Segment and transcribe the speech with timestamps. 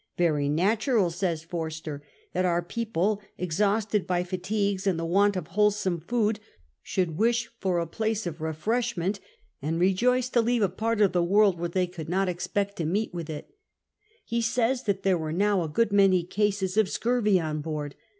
[0.17, 2.01] "Very natural," says Forster,"
[2.33, 6.39] that our people, exhausted by fatigues and the want of wholesome food,
[6.81, 9.19] should wish for a place of refresh ment^
[9.61, 12.03] and rejoice to leave a part of the world where VIII FORSTER^S SUFFERINGS 99 they
[12.03, 13.55] could not expect to meet with it."
[14.25, 17.93] He says that there were now a good many cases of scurvy on board.